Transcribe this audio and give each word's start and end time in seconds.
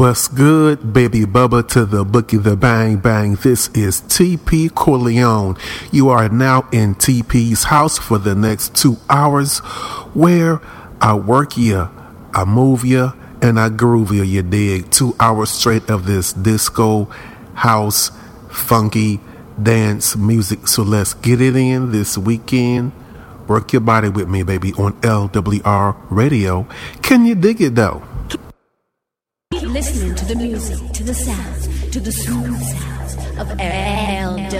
What's 0.00 0.28
good, 0.28 0.94
baby 0.94 1.26
Bubba 1.26 1.68
to 1.68 1.84
the 1.84 2.06
bookie, 2.06 2.38
the 2.38 2.56
bang 2.56 2.96
bang. 2.96 3.34
This 3.34 3.68
is 3.74 4.00
TP 4.00 4.74
Corleone. 4.74 5.58
You 5.92 6.08
are 6.08 6.30
now 6.30 6.66
in 6.72 6.94
TP's 6.94 7.64
house 7.64 7.98
for 7.98 8.16
the 8.16 8.34
next 8.34 8.74
two 8.74 8.96
hours 9.10 9.58
where 10.14 10.62
I 11.02 11.12
work 11.12 11.58
you, 11.58 11.90
I 12.32 12.46
move 12.46 12.82
you, 12.82 13.12
and 13.42 13.60
I 13.60 13.68
groove 13.68 14.10
you, 14.10 14.22
you 14.22 14.40
dig. 14.40 14.90
Two 14.90 15.14
hours 15.20 15.50
straight 15.50 15.90
of 15.90 16.06
this 16.06 16.32
disco, 16.32 17.04
house, 17.52 18.10
funky, 18.48 19.20
dance 19.62 20.16
music. 20.16 20.66
So 20.66 20.82
let's 20.82 21.12
get 21.12 21.42
it 21.42 21.56
in 21.56 21.92
this 21.92 22.16
weekend. 22.16 22.92
Work 23.46 23.74
your 23.74 23.80
body 23.80 24.08
with 24.08 24.30
me, 24.30 24.44
baby, 24.44 24.72
on 24.78 24.94
LWR 25.02 25.94
radio. 26.08 26.66
Can 27.02 27.26
you 27.26 27.34
dig 27.34 27.60
it 27.60 27.74
though? 27.74 28.02
Listening 29.72 30.14
to 30.16 30.24
the 30.24 30.34
music, 30.34 30.78
to 30.94 31.04
the 31.04 31.14
sounds, 31.14 31.68
to 31.90 32.00
the 32.00 32.10
smooth 32.10 32.60
sounds 32.60 33.14
of 33.38 33.46
LWR. 33.58 34.50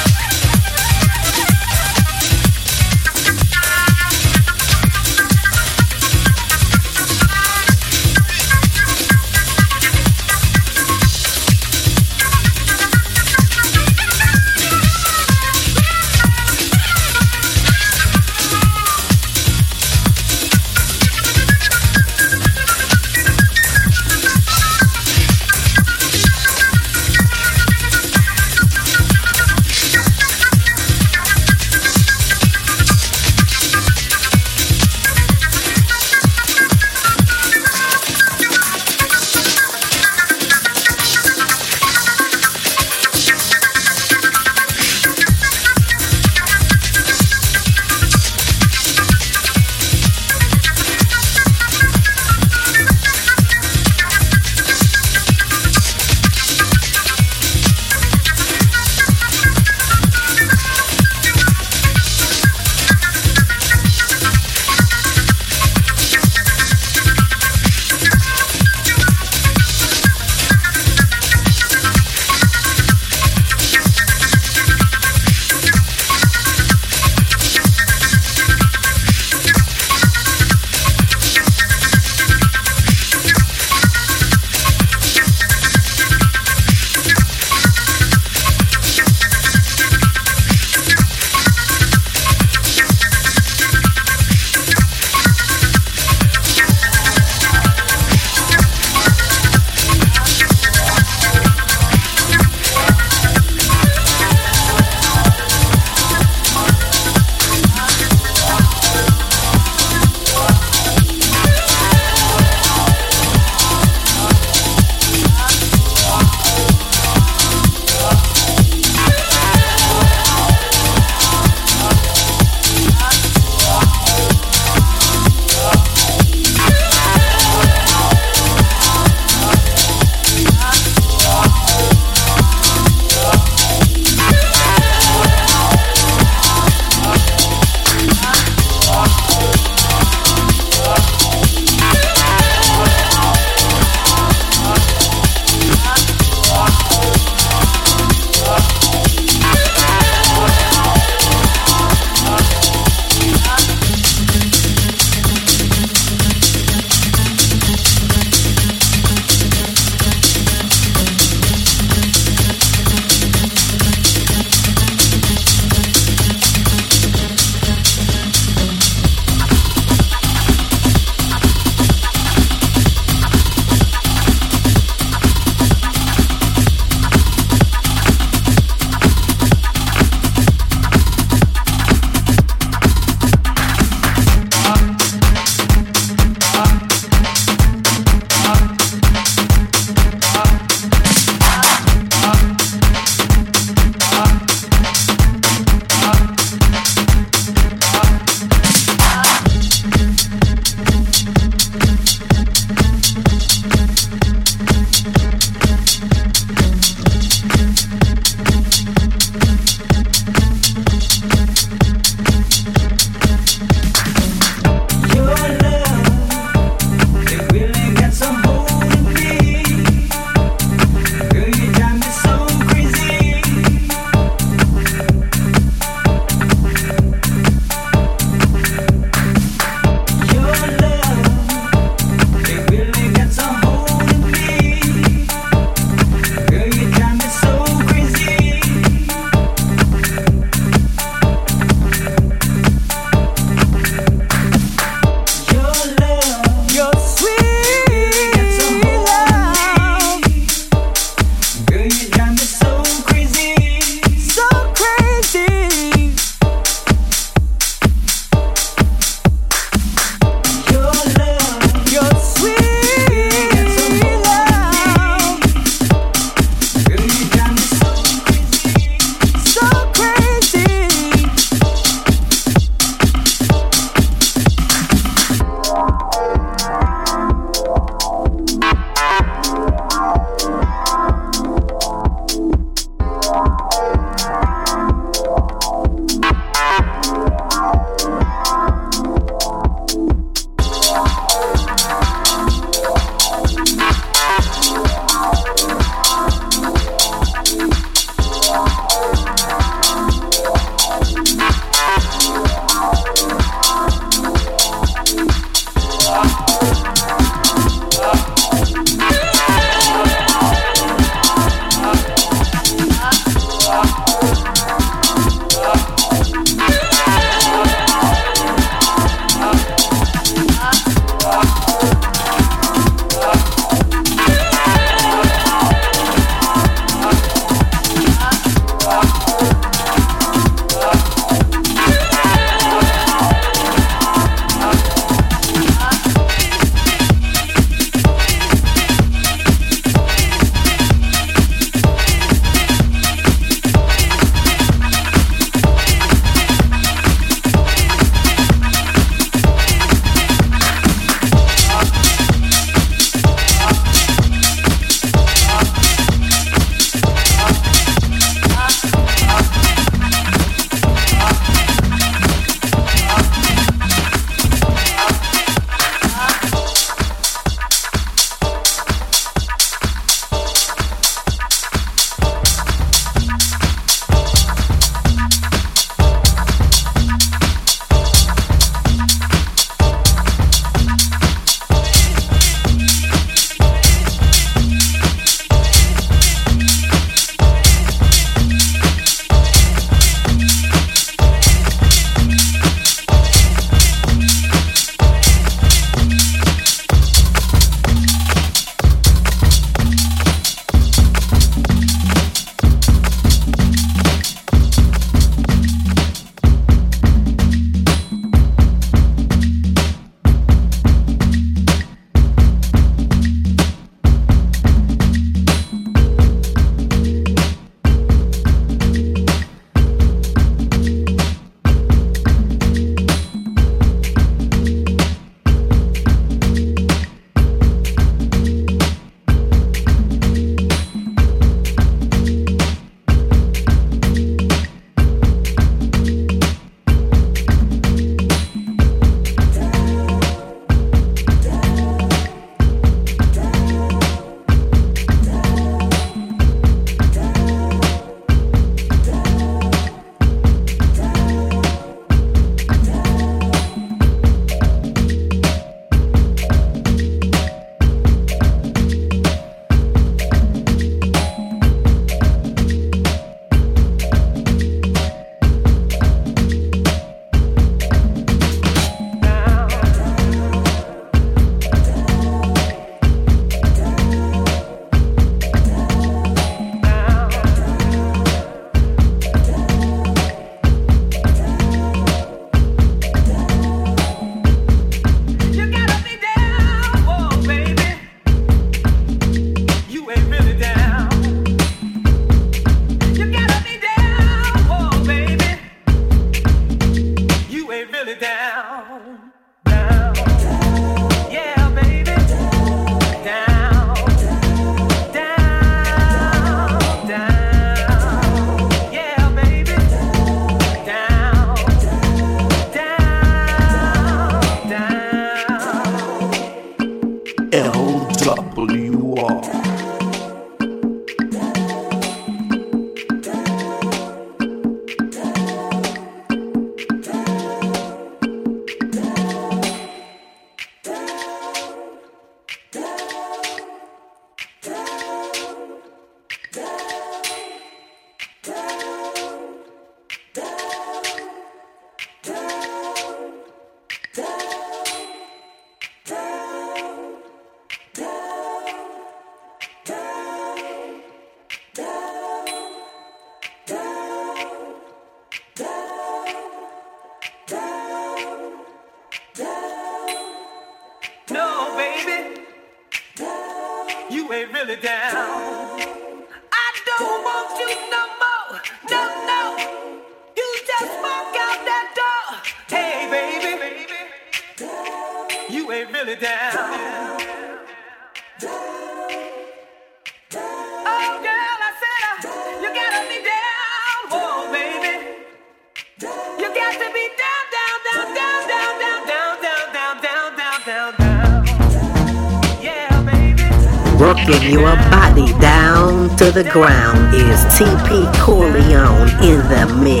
The 596.43 596.49
ground 596.49 597.13
is 597.13 597.45
TP 597.53 598.11
Corleone 598.19 599.09
in 599.23 599.39
the 599.49 599.65
mix. 599.83 600.00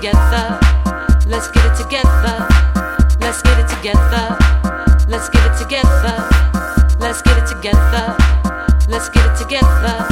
together. 0.00 0.58
Let's 1.26 1.48
get 1.50 1.66
it 1.66 1.76
together. 1.76 2.46
Let's 3.20 3.42
get 3.42 3.58
it 3.60 3.68
together. 3.68 4.36
Let's 5.08 5.28
get 5.28 5.44
it 5.44 5.58
together. 5.58 6.16
Let's 6.98 7.20
get 7.20 7.36
it 7.36 7.46
together. 7.46 8.16
Let's 8.88 9.10
get 9.10 9.26
it 9.26 9.36
together. 9.36 10.09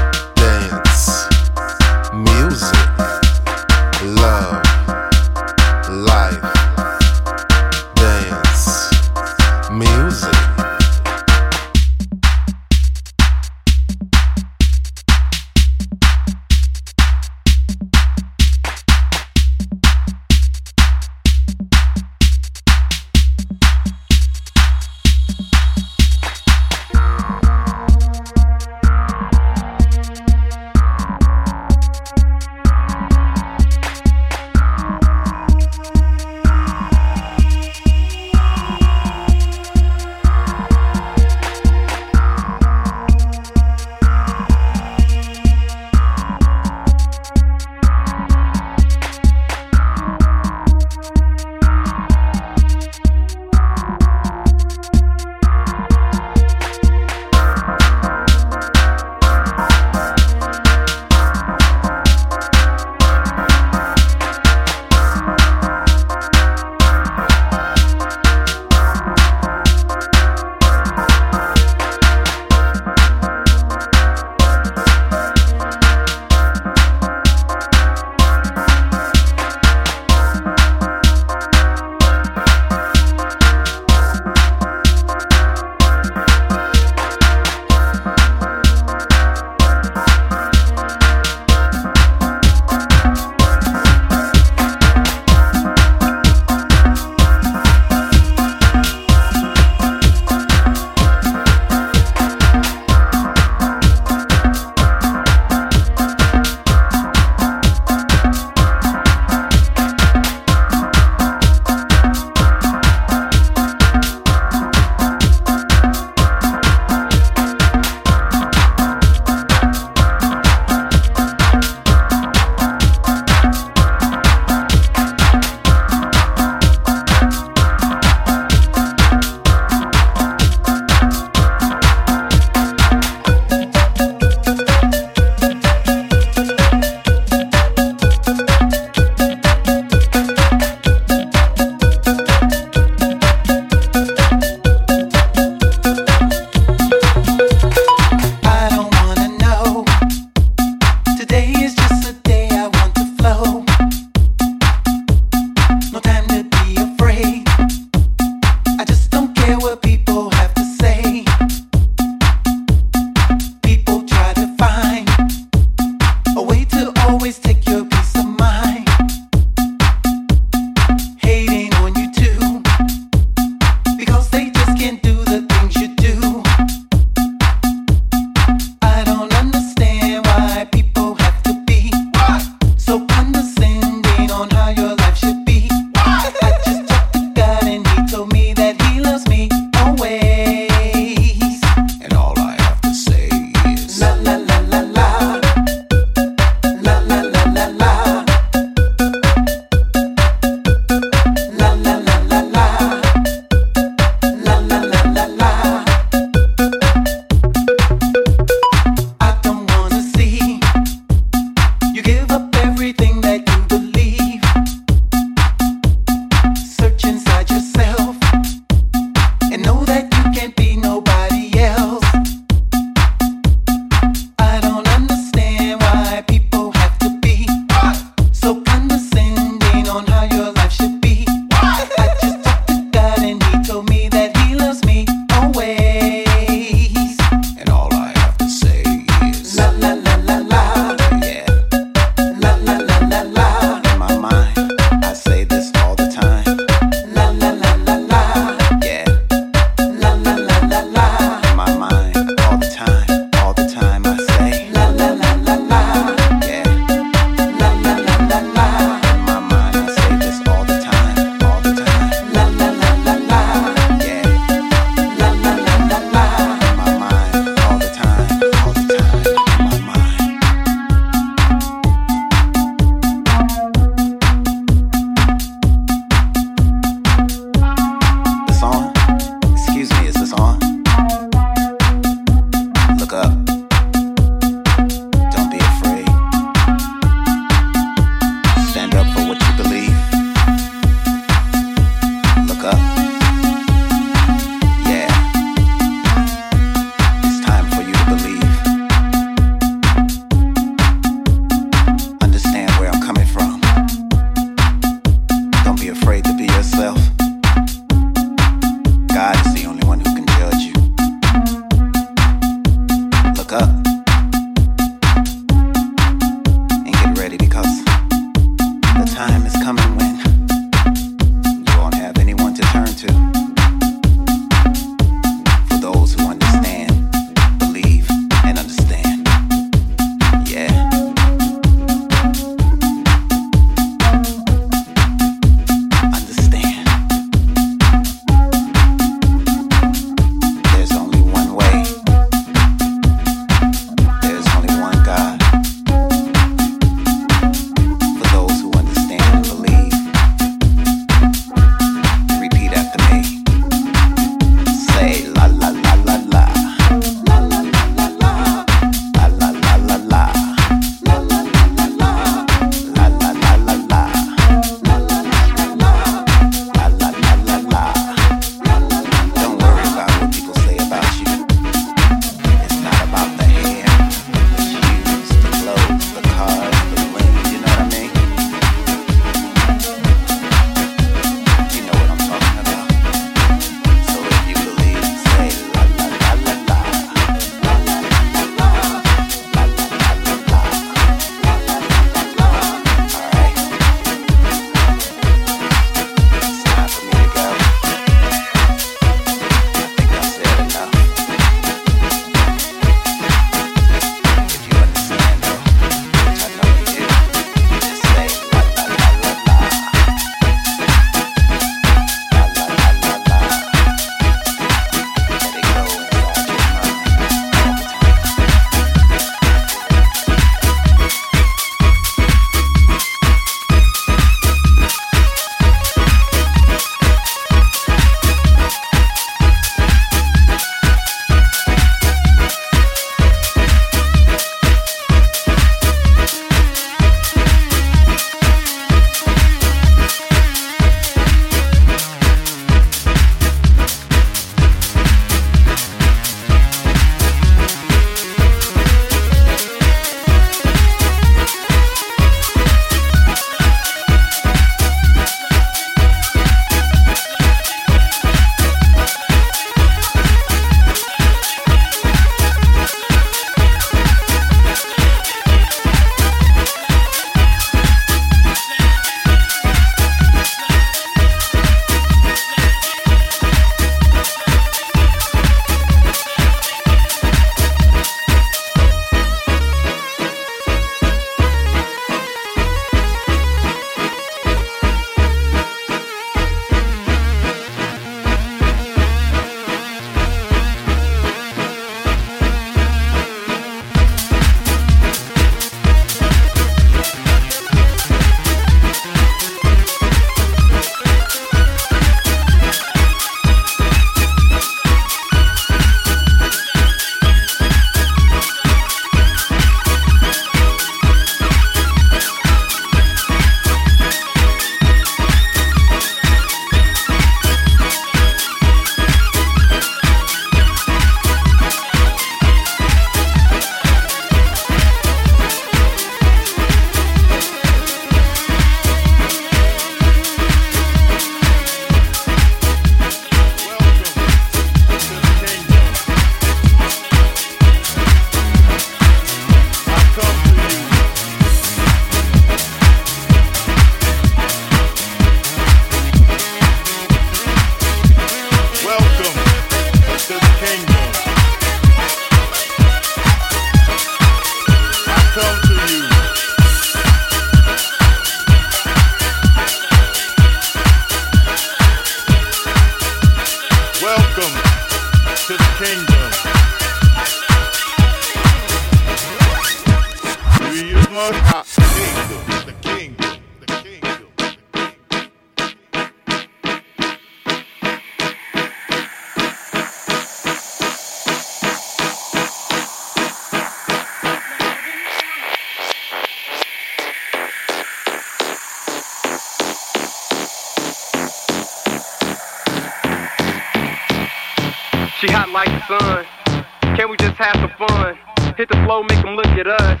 Hit 598.68 598.78
the 598.78 598.84
flow, 598.84 599.02
make 599.04 599.22
them 599.22 599.36
look 599.36 599.46
at 599.46 599.68
us. 599.68 600.00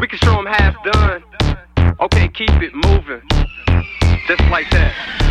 We 0.00 0.06
can 0.06 0.18
show 0.18 0.36
them 0.36 0.46
half 0.46 0.76
done. 0.84 1.24
Okay, 1.98 2.28
keep 2.28 2.50
it 2.62 2.72
moving. 2.72 3.22
Just 4.28 4.42
like 4.50 4.70
that. 4.70 5.29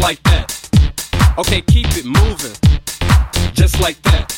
Like 0.00 0.22
that. 0.24 0.46
Okay, 1.38 1.60
keep 1.62 1.86
it 1.96 2.04
moving. 2.04 2.56
Just 3.54 3.80
like 3.80 4.00
that. 4.02 4.32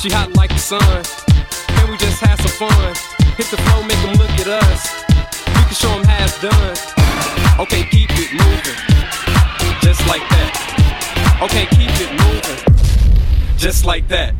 She 0.00 0.10
hot 0.10 0.32
like 0.34 0.50
the 0.50 0.58
sun. 0.58 0.80
Can 1.76 1.90
we 1.90 1.96
just 1.96 2.20
have 2.20 2.40
some 2.40 2.68
fun? 2.68 2.94
Hit 3.36 3.46
the 3.46 3.56
flow, 3.56 3.82
make 3.82 4.00
them 4.02 4.14
look 4.14 4.30
at 4.40 4.48
us. 4.48 5.04
We 5.48 5.62
can 5.68 5.74
show 5.74 5.88
them 5.88 6.04
how 6.04 6.24
it's 6.24 6.40
done. 6.40 6.76
Okay, 7.60 7.84
keep 7.90 8.10
it 8.12 8.32
moving. 8.32 8.80
Just 9.82 10.06
like 10.06 10.24
that. 10.30 11.40
Okay, 11.42 11.66
keep 11.76 11.90
it 12.00 12.10
moving 12.12 12.76
just 13.66 13.84
like 13.84 14.06
that. 14.08 14.34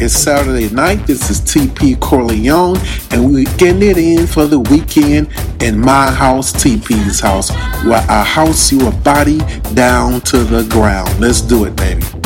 It's 0.00 0.14
Saturday 0.14 0.70
night. 0.70 1.08
This 1.08 1.28
is 1.28 1.40
TP 1.40 1.98
Corleone, 1.98 2.78
and 3.10 3.34
we're 3.34 3.52
getting 3.56 3.82
it 3.82 3.98
in 3.98 4.28
for 4.28 4.46
the 4.46 4.60
weekend 4.60 5.28
in 5.60 5.76
my 5.76 6.08
house, 6.08 6.52
TP's 6.52 7.18
house, 7.18 7.50
where 7.84 8.06
I 8.08 8.22
house 8.22 8.70
your 8.70 8.92
body 8.92 9.38
down 9.74 10.20
to 10.20 10.44
the 10.44 10.62
ground. 10.70 11.18
Let's 11.18 11.40
do 11.40 11.64
it, 11.64 11.74
baby. 11.74 12.17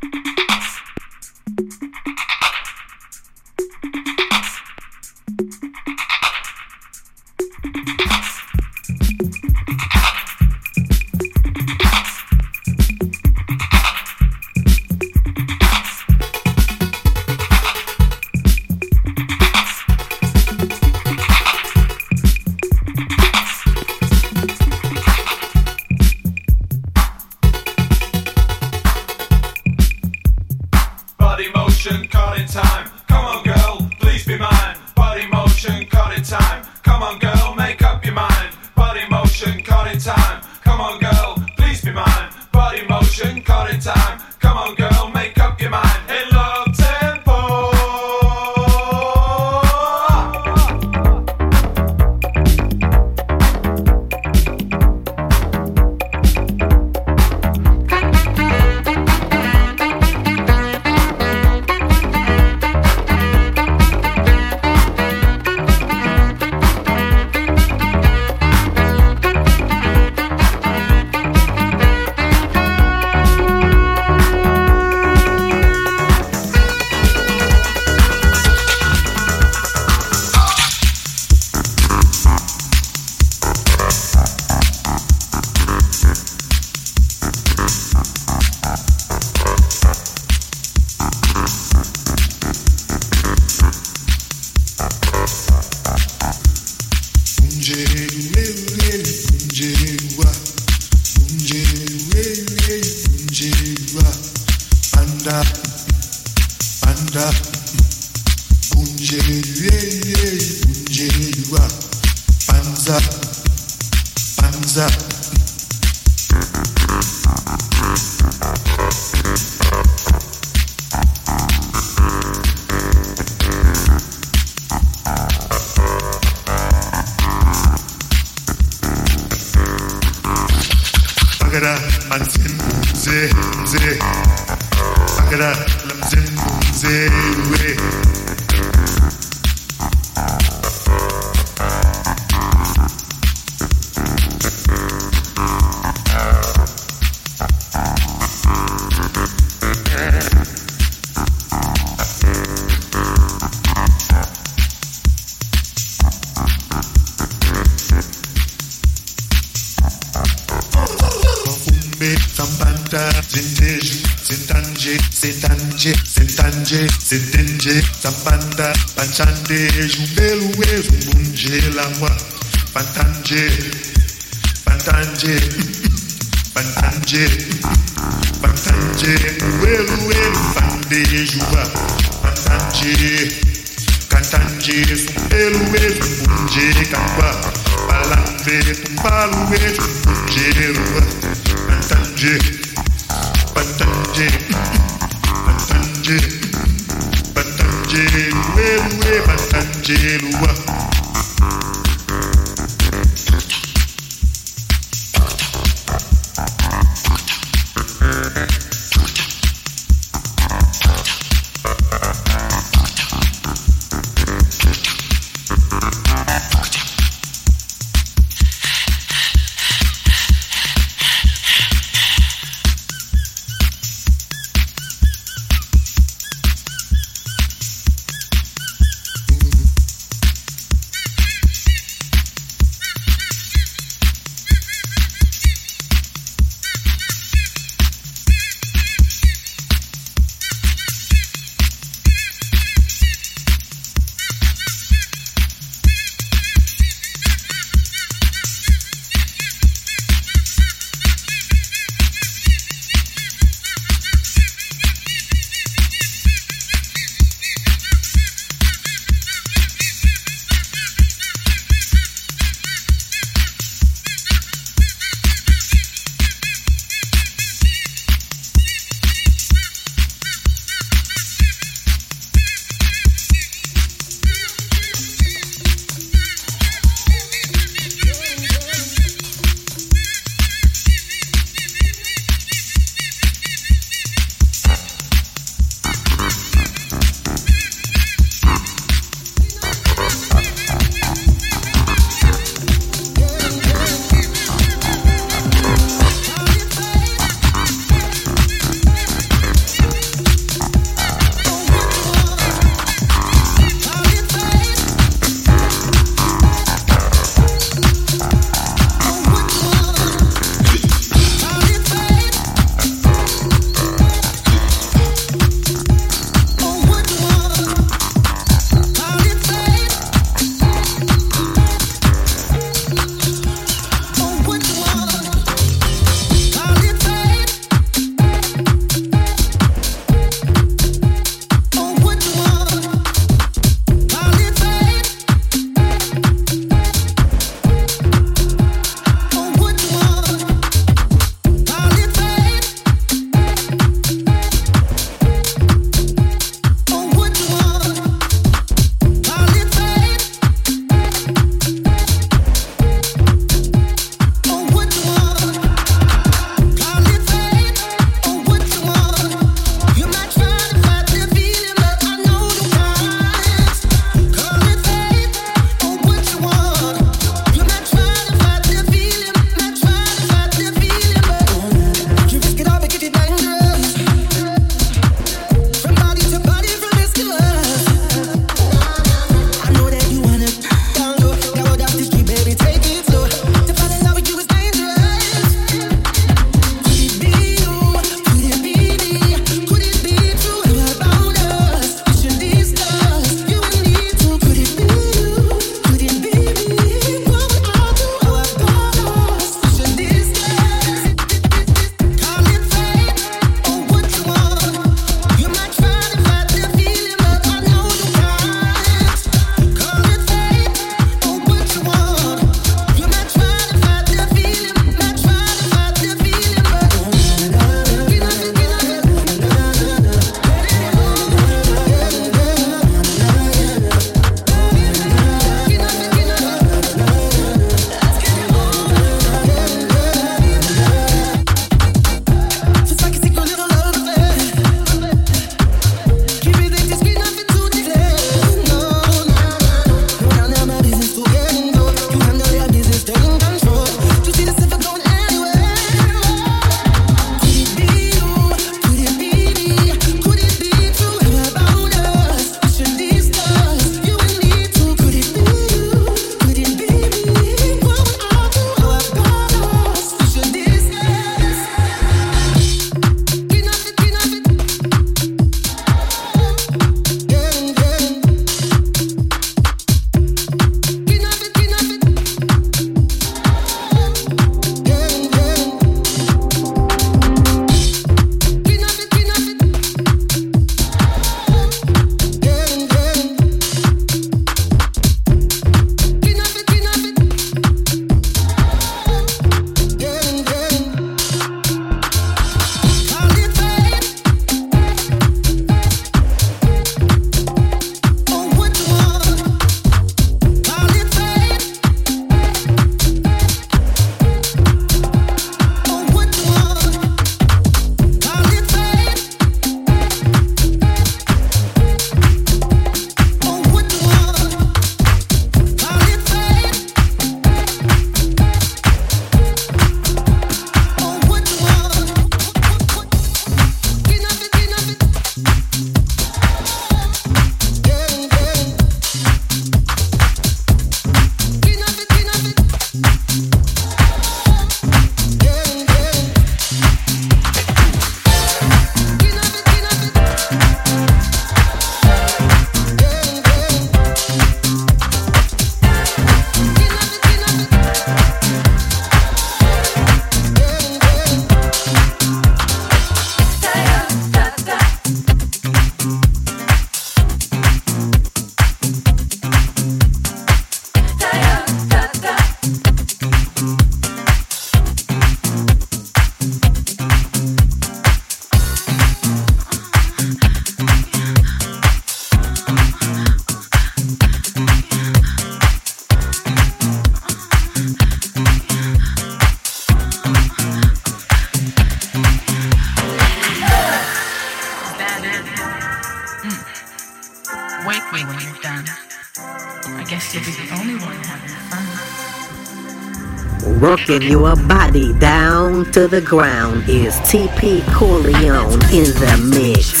To 595.91 596.07
the 596.07 596.21
ground 596.21 596.87
is 596.87 597.15
TP 597.21 597.81
Corleone 597.93 598.81
in 598.93 599.11
the 599.19 599.51
mix. 599.53 600.00